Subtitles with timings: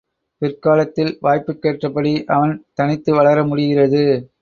[0.41, 4.03] பிற்காலத்தில் வாய்ப்புக்கேற்றபடி அவன் தனித்து வளர முடிகிறது.